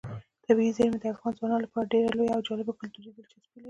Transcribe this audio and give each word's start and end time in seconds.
طبیعي 0.45 0.71
زیرمې 0.77 0.97
د 0.99 1.05
افغان 1.13 1.31
ځوانانو 1.37 1.63
لپاره 1.65 1.91
ډېره 1.93 2.09
لویه 2.17 2.35
او 2.35 2.45
جالب 2.47 2.67
کلتوري 2.81 3.09
دلچسپي 3.11 3.47
لري. 3.51 3.59